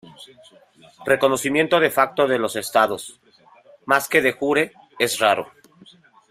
Reconocimiento 1.05 1.79
de 1.79 1.91
facto 1.91 2.25
de 2.25 2.39
los 2.39 2.55
Estados, 2.55 3.19
más 3.85 4.09
que 4.09 4.23
de 4.23 4.31
jure, 4.31 4.73
es 4.97 5.19
raro. 5.19 5.51